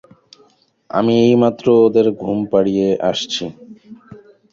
আমি 0.89 1.13
এইমাত্র 1.25 1.65
ওদের 1.85 2.07
ঘুম 2.21 2.37
পাড়িয়ে 2.51 2.87
আসছি। 3.09 3.45